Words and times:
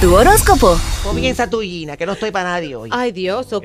Tu 0.00 0.14
horóscopo. 0.14 0.78
Comienza 1.02 1.48
tu 1.48 1.62
Gina, 1.62 1.96
que 1.96 2.04
no 2.04 2.12
estoy 2.12 2.30
para 2.30 2.50
nadie 2.50 2.76
hoy. 2.76 2.90
Ay, 2.92 3.12
Dios, 3.12 3.50
ok. 3.54 3.64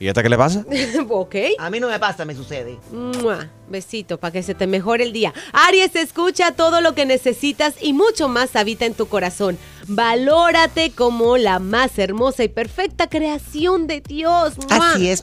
¿Y 0.00 0.08
esta 0.08 0.22
qué 0.24 0.28
le 0.28 0.36
pasa? 0.36 0.64
ok. 1.08 1.34
A 1.58 1.70
mí 1.70 1.78
no 1.78 1.88
me 1.88 2.00
pasa, 2.00 2.24
me 2.24 2.34
sucede. 2.34 2.76
Mua. 2.90 3.46
Besito 3.68 4.18
para 4.18 4.32
que 4.32 4.42
se 4.42 4.54
te 4.56 4.66
mejore 4.66 5.04
el 5.04 5.12
día. 5.12 5.32
Aries, 5.52 5.94
escucha 5.94 6.50
todo 6.52 6.80
lo 6.80 6.94
que 6.94 7.06
necesitas 7.06 7.74
y 7.80 7.92
mucho 7.92 8.28
más 8.28 8.56
habita 8.56 8.86
en 8.86 8.94
tu 8.94 9.06
corazón. 9.06 9.56
Valórate 9.86 10.90
como 10.90 11.36
la 11.36 11.60
más 11.60 11.96
hermosa 11.98 12.42
y 12.42 12.48
perfecta 12.48 13.08
creación 13.08 13.86
de 13.86 14.00
Dios. 14.00 14.54
Mua. 14.58 14.92
Así 14.94 15.08
es. 15.08 15.22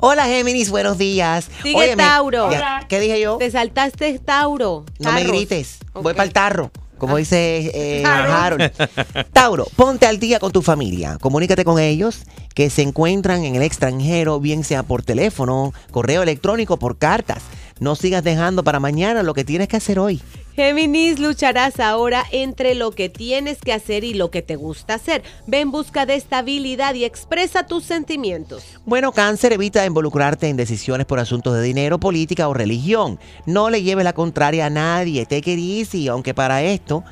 Hola, 0.00 0.26
Géminis, 0.26 0.70
buenos 0.70 0.98
días. 0.98 1.48
Sigue 1.62 1.76
Óyeme, 1.78 2.02
Tauro. 2.02 2.50
ya- 2.50 2.84
¿Qué 2.88 3.00
dije 3.00 3.20
yo? 3.20 3.38
Te 3.38 3.50
saltaste 3.50 4.18
Tauro. 4.18 4.84
No 4.98 5.12
me 5.12 5.24
grites. 5.24 5.78
Voy 5.94 6.12
para 6.12 6.24
el 6.24 6.32
tarro. 6.34 6.70
Como 6.98 7.16
dice 7.16 7.70
eh, 7.74 8.04
Harold. 8.06 8.62
Harold. 8.62 9.26
Tauro, 9.32 9.66
ponte 9.76 10.06
al 10.06 10.18
día 10.18 10.38
con 10.38 10.52
tu 10.52 10.62
familia. 10.62 11.18
Comunícate 11.20 11.64
con 11.64 11.78
ellos 11.78 12.22
que 12.54 12.70
se 12.70 12.82
encuentran 12.82 13.44
en 13.44 13.56
el 13.56 13.62
extranjero, 13.62 14.40
bien 14.40 14.64
sea 14.64 14.82
por 14.82 15.02
teléfono, 15.02 15.72
correo 15.90 16.22
electrónico, 16.22 16.78
por 16.78 16.98
cartas. 16.98 17.42
No 17.80 17.96
sigas 17.96 18.22
dejando 18.22 18.62
para 18.62 18.80
mañana 18.80 19.22
lo 19.22 19.34
que 19.34 19.44
tienes 19.44 19.68
que 19.68 19.76
hacer 19.76 19.98
hoy. 19.98 20.22
Géminis, 20.54 21.18
lucharás 21.18 21.80
ahora 21.80 22.24
entre 22.30 22.76
lo 22.76 22.92
que 22.92 23.08
tienes 23.08 23.58
que 23.58 23.72
hacer 23.72 24.04
y 24.04 24.14
lo 24.14 24.30
que 24.30 24.40
te 24.40 24.54
gusta 24.54 24.94
hacer. 24.94 25.24
Ve 25.48 25.60
en 25.60 25.72
busca 25.72 26.06
de 26.06 26.14
estabilidad 26.14 26.94
y 26.94 27.04
expresa 27.04 27.66
tus 27.66 27.82
sentimientos. 27.82 28.64
Bueno, 28.86 29.10
cáncer, 29.10 29.52
evita 29.52 29.84
involucrarte 29.84 30.48
en 30.48 30.56
decisiones 30.56 31.06
por 31.06 31.18
asuntos 31.18 31.54
de 31.54 31.62
dinero, 31.62 31.98
política 31.98 32.48
o 32.48 32.54
religión. 32.54 33.18
No 33.46 33.68
le 33.68 33.82
lleves 33.82 34.04
la 34.04 34.12
contraria 34.12 34.66
a 34.66 34.70
nadie, 34.70 35.26
take 35.26 35.52
it 35.52 35.58
easy, 35.58 36.06
aunque 36.06 36.34
para 36.34 36.62
esto 36.62 37.02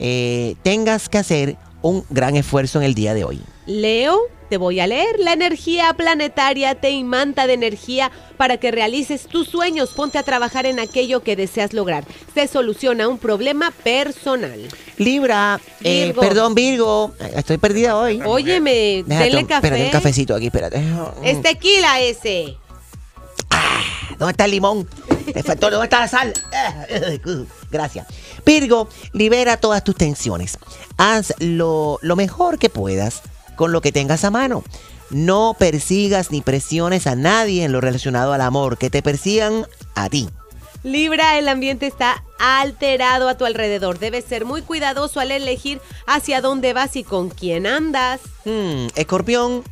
eh, 0.00 0.56
tengas 0.62 1.08
que 1.08 1.18
hacer 1.18 1.56
un 1.82 2.04
gran 2.10 2.36
esfuerzo 2.36 2.80
en 2.80 2.84
el 2.84 2.94
día 2.94 3.14
de 3.14 3.22
hoy. 3.22 3.40
Leo, 3.66 4.18
te 4.52 4.58
voy 4.58 4.80
a 4.80 4.86
leer. 4.86 5.18
La 5.18 5.32
energía 5.32 5.94
planetaria 5.94 6.74
te 6.74 6.90
imanta 6.90 7.46
de 7.46 7.54
energía 7.54 8.12
para 8.36 8.58
que 8.58 8.70
realices 8.70 9.22
tus 9.22 9.48
sueños. 9.48 9.94
Ponte 9.94 10.18
a 10.18 10.22
trabajar 10.24 10.66
en 10.66 10.78
aquello 10.78 11.22
que 11.22 11.36
deseas 11.36 11.72
lograr. 11.72 12.04
Se 12.34 12.46
soluciona 12.46 13.08
un 13.08 13.16
problema 13.16 13.70
personal. 13.82 14.68
Libra, 14.98 15.58
eh, 15.82 16.12
perdón 16.20 16.54
Virgo, 16.54 17.14
estoy 17.34 17.56
perdida 17.56 17.96
hoy. 17.96 18.20
Óyeme, 18.22 19.04
Déjate 19.06 19.24
denle 19.24 19.46
café. 19.46 19.68
Espérate, 19.68 19.84
un 19.86 19.90
cafecito 19.90 20.34
aquí, 20.34 20.46
espérate. 20.48 20.82
Es 21.24 21.40
tequila 21.40 22.02
ese. 22.02 22.58
¿Dónde 24.18 24.32
está 24.32 24.44
el 24.44 24.50
limón? 24.50 24.86
Faltó, 25.46 25.70
¿dónde 25.70 25.86
está 25.86 26.00
la 26.00 26.08
sal? 26.08 26.34
Gracias. 27.70 28.06
Virgo, 28.44 28.86
libera 29.14 29.56
todas 29.56 29.82
tus 29.82 29.96
tensiones. 29.96 30.58
Haz 30.98 31.32
lo, 31.38 31.98
lo 32.02 32.16
mejor 32.16 32.58
que 32.58 32.68
puedas 32.68 33.22
con 33.62 33.70
lo 33.70 33.80
que 33.80 33.92
tengas 33.92 34.24
a 34.24 34.32
mano. 34.32 34.64
No 35.10 35.54
persigas 35.56 36.32
ni 36.32 36.40
presiones 36.40 37.06
a 37.06 37.14
nadie 37.14 37.62
en 37.62 37.70
lo 37.70 37.80
relacionado 37.80 38.32
al 38.32 38.40
amor, 38.40 38.76
que 38.76 38.90
te 38.90 39.02
persigan 39.02 39.68
a 39.94 40.08
ti. 40.08 40.28
Libra, 40.82 41.38
el 41.38 41.46
ambiente 41.46 41.86
está 41.86 42.24
alterado 42.40 43.28
a 43.28 43.36
tu 43.36 43.44
alrededor. 43.44 44.00
Debes 44.00 44.24
ser 44.24 44.44
muy 44.44 44.62
cuidadoso 44.62 45.20
al 45.20 45.30
elegir 45.30 45.80
hacia 46.08 46.40
dónde 46.40 46.72
vas 46.72 46.96
y 46.96 47.04
con 47.04 47.30
quién 47.30 47.68
andas. 47.68 48.20
Hmm, 48.44 48.88
escorpión, 48.96 49.62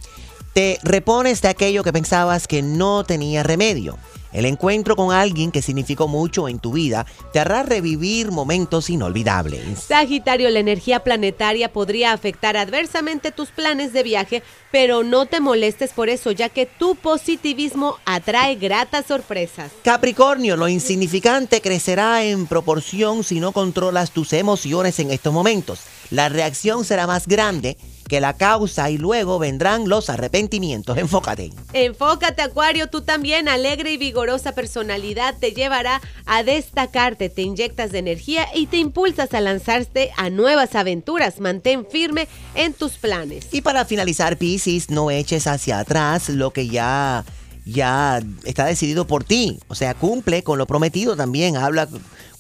te 0.53 0.79
repones 0.85 1.43
de 1.43 1.49
aquello 1.49 1.83
que 1.83 1.93
pensabas 1.93 2.47
que 2.47 2.63
no 2.63 3.03
tenía 3.03 3.43
remedio. 3.43 3.99
El 4.33 4.45
encuentro 4.45 4.95
con 4.95 5.13
alguien 5.13 5.51
que 5.51 5.63
significó 5.63 6.07
mucho 6.07 6.49
en 6.49 6.59
tu 6.61 6.73
vida 6.73 7.07
te 7.33 7.41
hará 7.41 7.63
revivir 7.63 8.31
momentos 8.31 8.89
inolvidables. 8.89 9.81
Sagitario, 9.81 10.49
la 10.51 10.61
energía 10.61 11.01
planetaria 11.01 11.73
podría 11.73 12.13
afectar 12.13 12.57
adversamente 12.57 13.33
tus 13.33 13.49
planes 13.49 13.93
de 13.93 14.03
viaje, 14.03 14.43
pero 14.71 15.03
no 15.03 15.27
te 15.27 15.41
molestes 15.41 15.93
por 15.93 16.09
eso, 16.09 16.31
ya 16.31 16.49
que 16.49 16.67
tu 16.67 16.95
positivismo 16.95 17.97
atrae 18.05 18.55
gratas 18.55 19.07
sorpresas. 19.07 19.73
Capricornio, 19.83 20.57
lo 20.57 20.69
insignificante 20.69 21.61
crecerá 21.61 22.25
en 22.25 22.47
proporción 22.47 23.25
si 23.25 23.41
no 23.41 23.53
controlas 23.53 24.13
tus 24.13 24.33
emociones 24.33 24.99
en 25.01 25.11
estos 25.11 25.33
momentos. 25.33 25.81
La 26.11 26.29
reacción 26.29 26.85
será 26.85 27.07
más 27.07 27.27
grande 27.27 27.77
que 28.11 28.21
la 28.21 28.33
causa 28.33 28.91
y 28.91 28.99
luego 28.99 29.39
vendrán 29.39 29.89
los 29.89 30.11
arrepentimientos. 30.11 30.99
Enfócate. 30.99 31.53
Enfócate, 31.73 32.43
Acuario, 32.43 32.89
tú 32.89 33.03
también, 33.03 33.49
alegre 33.49 33.93
y 33.93 33.99
vigorosa 33.99 34.51
personalidad 34.51 35.37
te 35.39 35.53
llevará 35.53 36.03
a 36.27 36.43
destacarte, 36.43 37.29
te 37.29 37.43
inyectas 37.43 37.93
de 37.93 38.01
energía 38.01 38.49
y 38.53 38.67
te 38.67 38.79
impulsas 38.79 39.33
a 39.33 39.41
lanzarte 39.41 40.11
a 40.17 40.29
nuevas 40.29 40.75
aventuras. 40.75 41.39
Mantén 41.39 41.87
firme 41.87 42.27
en 42.57 42.73
tus 42.73 42.95
planes. 42.95 43.47
Y 43.53 43.61
para 43.61 43.85
finalizar, 43.85 44.37
Piscis, 44.37 44.91
no 44.91 45.13
eches 45.13 45.47
hacia 45.47 45.79
atrás 45.79 46.31
lo 46.31 46.51
que 46.51 46.67
ya, 46.67 47.25
ya 47.65 48.21
está 48.45 48.67
decidido 48.67 49.07
por 49.07 49.23
ti. 49.23 49.61
O 49.69 49.77
sea, 49.77 49.95
cumple 49.95 50.43
con 50.43 50.59
lo 50.59 50.67
prometido 50.67 51.15
también. 51.15 51.57
Habla 51.57 51.87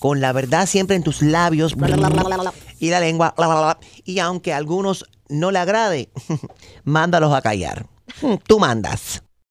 con 0.00 0.20
la 0.20 0.32
verdad 0.32 0.66
siempre 0.66 0.96
en 0.96 1.04
tus 1.04 1.22
labios 1.22 1.76
y 2.80 2.90
la 2.90 2.98
lengua. 2.98 3.34
Y 4.04 4.18
aunque 4.18 4.52
a 4.52 4.56
algunos 4.56 5.04
no 5.28 5.52
le 5.52 5.60
agrade, 5.60 6.10
mándalos 6.84 7.32
a 7.32 7.42
callar. 7.42 7.86
Tú 8.48 8.58
mandas. 8.58 9.22